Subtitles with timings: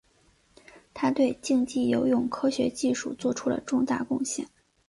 [0.95, 4.47] 他对竞技游泳科学技术做出了重大贡献。